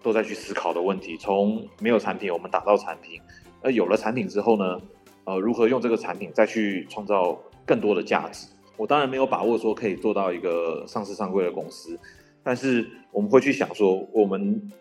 [0.03, 1.15] 都在去思考的问题。
[1.15, 3.21] 从没有产品，我们打造产品，
[3.61, 4.77] 而有了产品之后呢？
[5.23, 8.47] 呃，如何用这个产品再去创造更多的价值？
[8.77, 11.97] 我当然没有把握说可以做到一个上市上柜的公司，
[12.45, 14.71] 但是我们会去想说，我们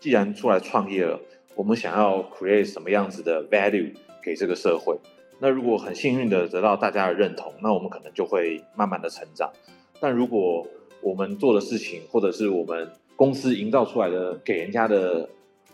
[0.00, 1.18] 既然出来创业了，
[1.54, 4.98] 我们想要 create 什么样子的 value 给这个社会？
[5.38, 9.52] 那如果很幸运的得到大家的认同，那我们可能就会慢慢的成长。
[10.00, 10.66] 但如果
[11.00, 15.28] 我们做的事情，或者是我们公司营造出来的给人家的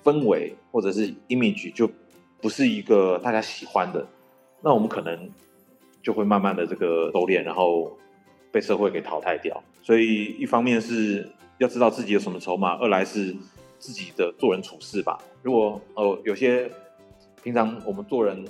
[0.04, 1.88] 氛围，或者是 image 就
[2.42, 4.06] 不是一个大家喜欢的，
[4.60, 5.30] 那我们可能
[6.02, 7.96] 就会慢慢的这个收敛，然后
[8.50, 9.62] 被社会给淘汰掉。
[9.82, 13.34] 所以一方面是要知道自己有什么筹码，二来是
[13.78, 15.18] 自己的做人处事吧。
[15.42, 16.70] 如果呃有些
[17.42, 18.44] 平常我们做人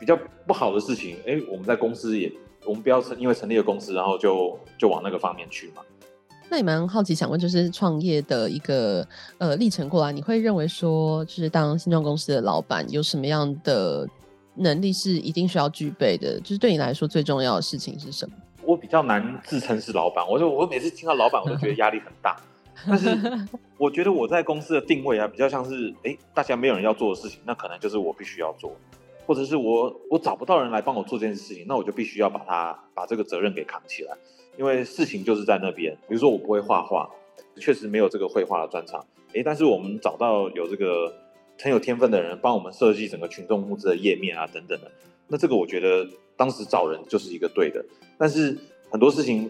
[0.00, 2.30] 比较不好的事情，哎，我们在公司也，
[2.64, 5.82] 我们不要成因为成立了公司，然后就就往那个方面去嘛。
[6.50, 9.06] 那你蛮好奇，想问就是创业的一个
[9.38, 14.06] 呃历程过来，你会认为说，就是当新创公司的老板有什么样的
[14.56, 16.38] 能力是一定需要具备的？
[16.40, 18.36] 就是对你来说最重要的事情是什么？
[18.72, 22.34] 我比较难自称是老板，我就我每次听到老板，我都觉得压力很大。
[22.88, 23.14] 但是
[23.76, 28.74] 我觉得我在公司的定位啊，比较像是哎、欸，大家没有人要做的事情，那可能就是我必须要做，
[29.26, 34.16] 或者是我我找不到人来帮我做这件事情，那我就必须要把它把这个责任给扛起来。
[34.56, 37.10] 因为事情就是在那边，比如说我不会画画，
[37.58, 39.04] 确实没有这个绘画的专长，
[39.34, 41.14] 诶，但是我们找到有这个
[41.60, 44.90] 很有天分的人帮我们设计整个群众募资的页面啊等等的，
[45.28, 46.06] 那这个我觉得
[46.36, 47.84] 当时找人就是一个对的。
[48.18, 48.56] 但是
[48.90, 49.48] 很多事情，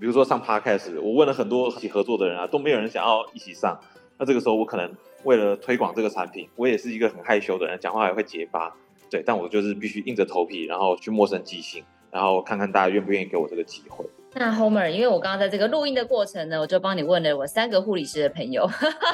[0.00, 3.78] 比如说上 Podcast，我问了很多一起合作的人啊，都没有人想要一起上。
[4.18, 4.92] 那这个时候我可能
[5.24, 8.74] 为了推广这个产品，我也是一个很害羞的人，讲话还会结巴，
[9.10, 14.04] 对，但我就是必须硬着头皮，然后去陌生寄信，然后看看大家愿不愿意给我这个机会。
[14.34, 18.66] 那 Homer，因为我刚刚在这个录音的过程呢，我就帮你问了我三个护理师的朋友，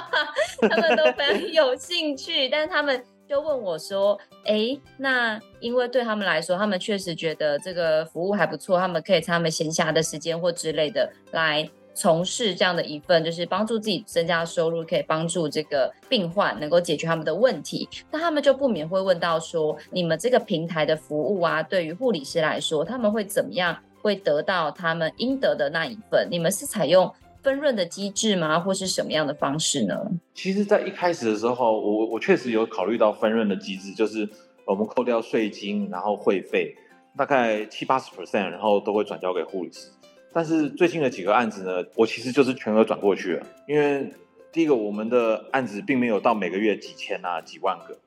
[0.70, 17.86] 他们都非常有兴趣，但是他们就问我说：“哎，那因为对他们来说，他们确实觉得这个服务还不错，他们可以在他们闲暇的时间或之类的来从事这样的一份，就是帮助自己增加收入，可以帮助这个病患能够解决他们的问题。
[18.10, 26.26] 那他们就不免会问到说：你们这个平台的服务啊，对于护理师来说，他们会怎么样会得到他们应得的那一份？
[26.30, 27.12] 你们是采用？”
[27.48, 29.94] 分润的机制吗，或是什么样的方式呢？
[30.34, 34.28] 其实，在一开始的时候，我我确实有考虑到分润的机制，就是
[34.66, 36.76] 我们扣掉税金，然后会费，
[37.16, 39.88] 大概七八十 percent，然后都会转交给护理师。
[40.30, 44.12] 但是最近的几个案子呢，我其实就是全额转过去了，因为
[44.52, 47.98] 第一个，我们的案子并没有到每个月几千啊、几万个，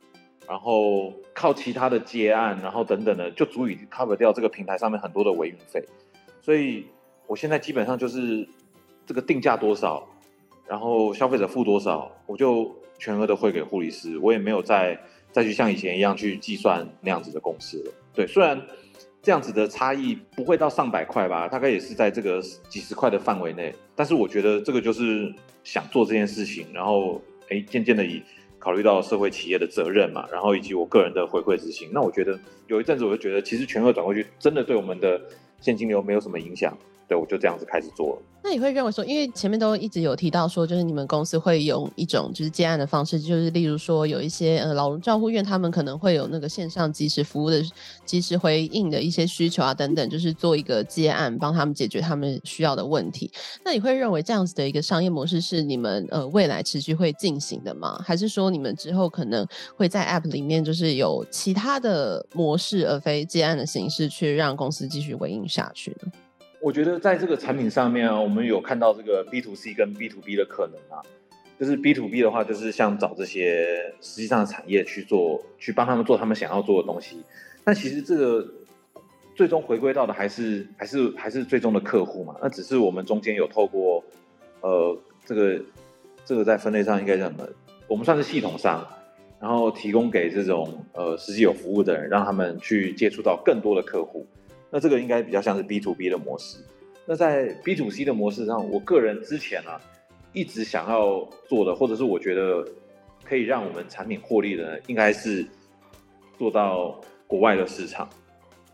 [0.48, 5.84] 然后靠其他的接案，然后等等的，就足以 cover 掉这个平台上面很多的维运费。
[6.44, 6.86] 所以
[7.26, 8.48] 我现在基本上就是。
[9.12, 10.08] 这个定价多少，
[10.66, 14.98] 然后消费者付多少，我就全额的汇给护理师，我也没有再
[15.34, 17.92] 再去像以前一样去计算那样子的公式了。
[18.14, 18.66] 对，虽然
[19.22, 28.24] 这样子的差异不会到上百块吧，大概也是在这个几十块的范围内，但是我觉得这个就是想做这件事情，然后哎，渐渐的以
[28.60, 35.22] 考虑到社会企业的责任嘛，然后以及我个人的回馈之心，那我觉得有一阵子我就觉得，其实全额转过去真的对我们的
[35.60, 36.78] 现金流没有什么影响。
[37.12, 38.22] 对，我就这样子开始做了。
[38.42, 47.62] 那你会认为说，因为前面都一直有提到说，就是你们公司会用一种就是接案的方式，就是例如说有一些呃老人照护院，他们可能会有那个线上即时服务的
[48.06, 53.30] 即时回应的一些需求啊等等，就是做一个接案，帮他们解决他们需要的问题。
[53.66, 58.02] 那你会认为这样子的一个商业模式是你们呃未来持续会进行的吗？
[58.04, 59.46] 还是说你们之后可能
[59.76, 66.12] 会在 App 里面就是有其他的模式，而非接案的形式，去让公司继续回应下去呢？
[66.62, 71.02] 我觉得在这个产品上面啊，我们有看到这个 B to C 跟 B to B 的可能啊。
[71.60, 77.22] 就是 B to B 的话，就是像找这些实际上的产业去做，去帮他们做他们想要做的东西。
[77.64, 78.48] 但其实这个
[79.36, 82.36] 最终回归到的还是还是还是最终的客户嘛。
[82.42, 84.04] 那只是我们中间有透过
[84.62, 85.62] 呃这个
[86.26, 87.48] 这个在分类上应该怎么？
[87.88, 88.88] 我们算是系统商，
[89.40, 94.26] 然后提供给这种呃实际有服务的人，让他们去接触到更多的客户。
[94.72, 96.58] 那这个应该比较像是 B to B 的模式。
[97.06, 99.82] 那在 B to C 的模式上，我个人之前啊
[100.34, 102.66] 一直想要做的，或者是我觉得
[103.24, 105.46] 可以让我们产品获利的，应该是
[106.38, 108.08] 做到国外的市场。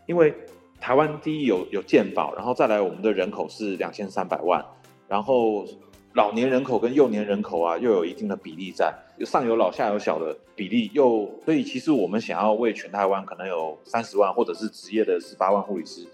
[0.06, 0.32] 因为
[0.80, 4.64] 台湾第一有有健保，然后再来我们的人口是两千三百万，
[5.08, 5.66] 然后
[6.14, 8.94] 老年人口跟幼年人口啊又有一定的比例在。
[9.24, 16.06] 上有老下有小的比例又，所以其实我们想要为全台湾可能有三十万或者是职业的十八万护理师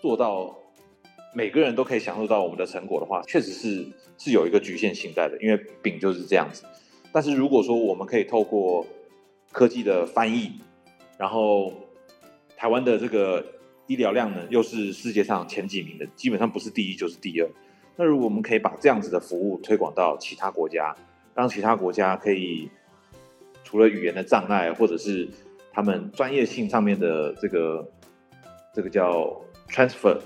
[0.00, 0.56] 做到
[1.34, 3.86] 每个人都可以享受到我们的成果的话，确实是
[4.16, 6.64] 是有一个局限性在的，因为饼就是这样子。
[7.12, 8.86] 但是如果说我们可以透过
[9.50, 10.52] 科技的翻译，
[11.18, 11.72] 然后
[12.56, 13.44] 台湾的这个
[13.86, 17.48] 医疗量呢又是世界上前几名的，基本上不是第一就是第二。
[17.96, 20.94] 那如果我们可以把这样子的服务推广到其他国家，
[21.34, 22.70] 让其他国家可以
[23.64, 25.28] 除了语言的障碍，或者是
[25.72, 27.90] 他们专业性上面的这个
[28.72, 30.16] 这个叫 transfer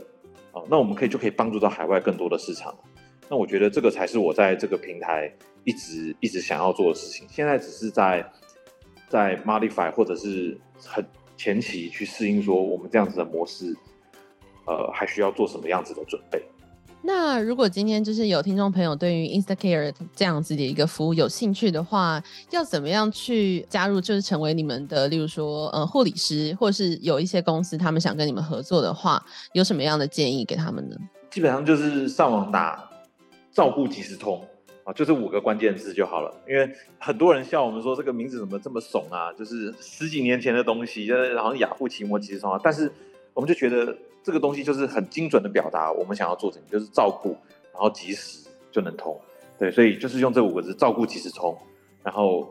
[0.52, 2.76] 啊，那我们可以就可以帮助到海外更多的市场。
[3.30, 5.30] 那我觉得这个才是我在这个平台
[5.64, 7.26] 一直一直想要做的事情。
[7.28, 8.24] 现在只是在
[9.08, 11.04] 在 modify 或者是很
[11.36, 13.74] 前期去适应，说我们这样子的模式，
[14.66, 16.42] 呃，还需要做什么样子的准备。
[17.00, 24.00] 那如果今天就是有听众朋友对于 InstaCare 这样子的一个服务有兴趣的话，要怎么样去加入？
[24.00, 30.96] 就是成为你们的，例如说呃护理师，或是有一些公司他们想跟你们合作的话，有什么样的建议给他们呢？
[31.30, 32.90] 基本上就是上网打
[33.52, 34.44] “照顾即时通”
[34.84, 36.34] 啊，就是五个关键字就好了。
[36.48, 42.90] 因为很多人笑我们说这个名字怎么这么怂啊，就是十几年前的东西，就是好像雅虎奇摩即时通啊，但是
[43.34, 43.96] 我们就觉得。
[44.22, 47.30] 这个东西就是很精准的表达我们想要做什么，就是照顾，
[47.72, 49.18] 然后及时就能通，
[49.58, 51.56] 对，所以就是用这五个字“照顾及时通”，
[52.04, 52.46] 然后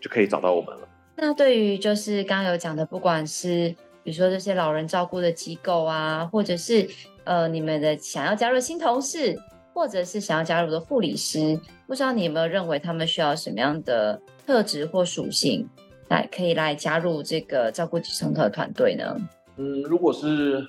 [0.00, 0.88] 就可以找到我们了。
[1.16, 3.68] 那对于就是刚刚有讲的，不管是
[4.02, 6.88] 比如说这些老人照顾的机构啊，或者是
[7.24, 9.36] 呃你们的想要加入新同事，
[9.74, 15.68] 或者是想要加入的护理师，不知道你有没有认为他们需要什么样的特质或属性，
[16.08, 19.14] 来可以来加入这个照顾及时通的团队呢？
[19.56, 20.66] 嗯，如果是。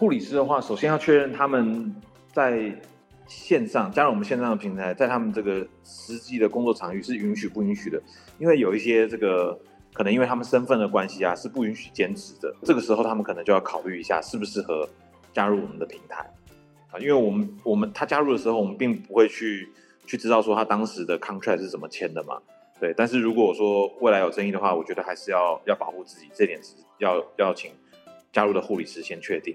[0.00, 1.94] 护理师的话，首先要确认他们
[2.32, 2.74] 在
[3.26, 8.02] 线上加入我们线上的平台，在他们这个实际的工作场域是允许不允许的？
[8.38, 9.60] 因为有一些这个
[9.92, 12.50] 可能因为他们身份的关系啊，是不允许兼职的。
[12.62, 14.88] 这个时候他们可能就要考虑一下适不适合
[15.34, 16.26] 加入我们的平台
[16.90, 19.68] 啊，因为我们我们他加入的时候，我们并不会去
[20.06, 22.40] 去知道说他当时的 contract 是怎么签的嘛。
[22.80, 27.70] 对，但是如果说未来有争议的话，我觉得还是要要保护自己，这点是要要请
[28.32, 29.54] 加入的护理师先确定。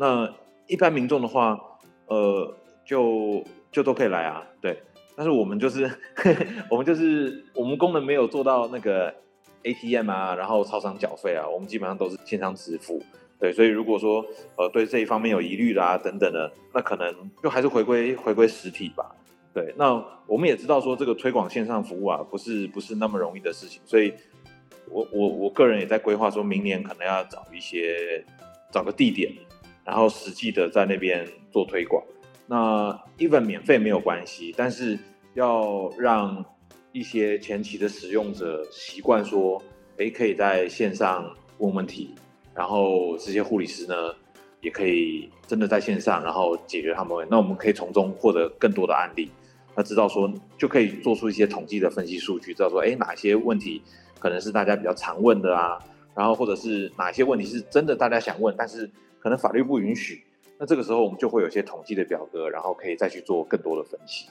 [0.00, 0.32] 那
[0.66, 1.60] 一般民众的话，
[2.06, 4.82] 呃，就就都可以来啊，对。
[5.14, 9.14] 但是我们就是呵 呵我们就是我们功能没有做到那个
[9.62, 13.02] ATM 啊，然后超商缴费啊，我们基本上都是线上支付。
[13.38, 14.24] 对，所以如果说
[14.56, 19.14] 呃对这一方面有疑虑啦等等的，那可能就还是回归回归实体吧。
[19.52, 24.14] 对，那我们也知道说这个推广线上服务啊，不是不是那么容易的事情，所以
[24.88, 28.24] 我我我个人也在规划，说明年可能要找一些
[28.72, 29.30] 找个地点，
[29.84, 32.02] 然后实际的在那边做推广。
[32.46, 34.98] 那 even 免费没有关系，但是
[35.34, 36.44] 要让
[36.92, 39.62] 一些前期的使用者习惯说，
[39.98, 42.14] 诶，可以在线上问问题，
[42.54, 43.94] 然后这些护理师呢，
[44.60, 47.28] 也可以真的在线上，然后解决他们问。
[47.30, 49.30] 那我们可以从中获得更多的案例。
[49.76, 50.28] 他知道说，
[50.58, 53.80] 就可以做出一些统计的分析数据，知道说，哎，哪些问题
[54.18, 55.78] 可能是大家比较常问的啊，
[56.14, 58.90] 然后或者是哪些问题是真的大家想问，但是
[59.20, 60.24] 可能法律不允许，
[60.58, 64.26] 那这个时候我们就会有些统计的表格，然后可以再去做更多的分析。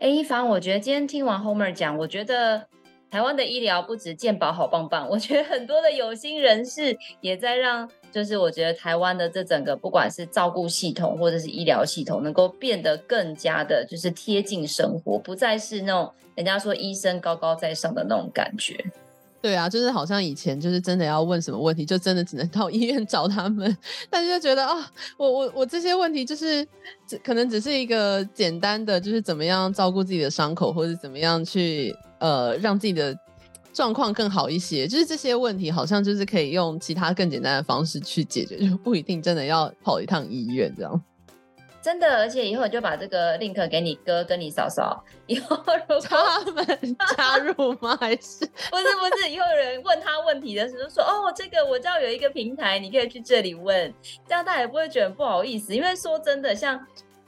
[0.00, 2.66] 哎，一帆，我觉得今天听完 Homer 讲，我觉得。
[3.10, 18.84] 台湾的医疗不止健保好棒棒，我觉得很多的有心人士也在让，就是我觉得台湾的这整个不管是照顾系统或者是医疗系统，能够变得更加的，就是贴近生活，不再是那种人家说医生高高在上的那种感觉。
[19.44, 23.76] 对啊，就是好像以前就是真的要问什么问题，就真的只能到医院找他们，
[24.08, 26.66] 但是就觉得啊、我我我这些问题就是
[27.06, 31.94] 只可能只是一个简单的，就是怎么样照顾自己的伤口，或者怎么样去。
[32.20, 33.14] 呃，让自己的
[33.74, 41.02] 状况更好一些，就是这些问题好像就是可以用其他更简单的方式去解决，就不一定真的要跑一趟医院这样。
[41.84, 47.94] 真的，而且以后就把这个 link 给你哥跟你嫂嫂， 以后如果他们加入吗？
[48.00, 49.28] 还是 不是不是？
[49.30, 53.92] 以后有人问他问题的时候说，哦，这个我知道有一个平台，你可以去这里问，
[54.26, 55.74] 这样大家也不会觉得不好意思。
[55.74, 56.80] 因为说真的，像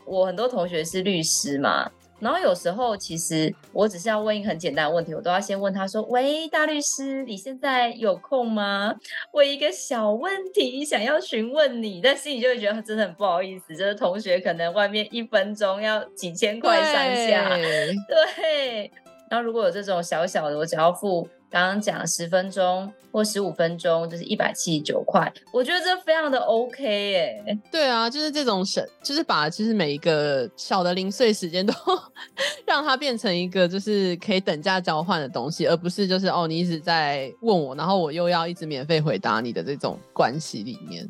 [0.06, 1.90] 我很多同学是律师嘛。
[2.18, 8.94] 然后有时候，其实我只是要问一个很简单的问题，我都要先问他说：“喂，大律师，你现在有空吗？
[9.32, 17.94] 我一个小问题想要询问你。”但心里就会觉得真的很不好意思，就是同学可能外面一分钟要几千块上下，对。
[18.36, 18.90] 对。
[19.28, 21.28] 然后如果有这种小小的，我只要付。
[21.48, 27.58] 刚刚讲十分钟或十五分钟就是一百七十九块，我觉得这非常的 OK 耶。
[27.70, 31.72] 对啊，就是这种省，就是把其实每一个小的零碎时间都
[32.66, 41.08] 让它变成一个就是可以等价交换的东西，而不是就是哦你一直在问我，然后我又要一直免费回答你的这种关系里面。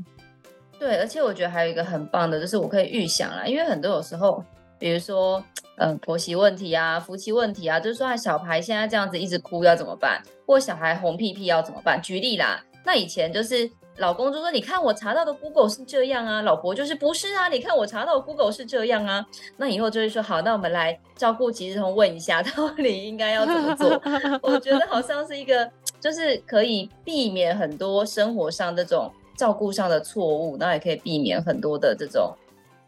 [0.78, 4.45] 对，而且我觉得还有一个很棒的，就是我可以预想啦，因为很多有时候。
[4.78, 5.42] 比如说，
[5.78, 10.22] 嗯、婆媳问题啊，夫妻问题啊，就是说，小孩现在这样子一直哭要怎么办？
[10.46, 12.00] 或小孩红屁屁要怎么办？
[12.00, 24.00] 举例啦，那以前就是老公就说，你看我查到的 Google 是这样啊，老婆就是不是啊，你看我查到 Google 是这样啊，那以后就会说，好，那我们来照顾即时通问一下， 到底应该要怎么做？
[24.42, 25.68] 我觉得好像是一个，
[26.00, 32.32] 就是可以避免很多生活上这种照顾上的错误，那也可以避免很多的这种。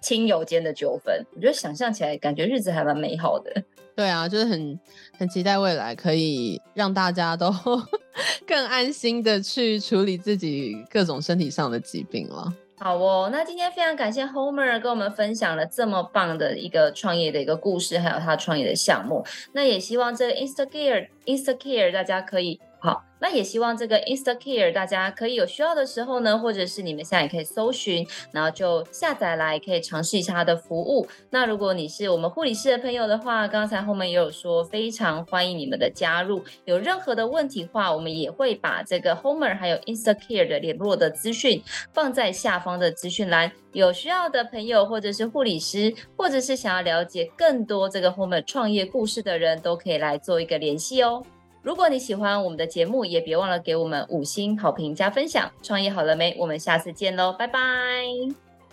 [0.01, 3.63] 亲友间的纠纷，我觉得想象起来感觉日子还蛮美好的。
[3.97, 4.79] 对啊，就是很
[5.19, 7.53] 很期待未来可以让大家都
[8.47, 12.53] 更安心的去处理自己各种身体上的疾病了。
[12.79, 19.25] 好哦，那今天非常感谢 Homer 跟我们分享了这么棒的一个创业的一个故事，还有他创业的项目。
[19.53, 22.61] 那也希望这个 Instacare Instacare 大家可以。
[22.81, 31.05] 好，那也希望这个 Instacare 大家可以有需要的时候呢，或者是你们现在也可以搜寻，然后就下载来，可以尝试一下它的服务。
[31.31, 36.45] 那如果你是我们护理师的朋友的话，刚才后面也有说，非常欢迎你们的加入。
[36.67, 41.61] 有任何的问题话，我们也会把这个 Homer 还有 Instacare 的联络的资讯
[41.93, 43.51] 放在下方的资讯栏。
[43.73, 51.21] 有需要的朋友，或者是护理师，或者是想要了解更多这个 Homer 创业故事的人，都可以来做一个联系哦。
[51.69, 55.53] 如果你喜欢我们的节目，也别忘了给我们五星好评加分享。
[55.63, 56.35] 创业好了没？
[56.39, 57.61] 我们下次见喽，拜拜，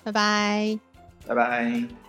[0.06, 0.80] 拜拜，
[1.28, 2.05] 拜拜。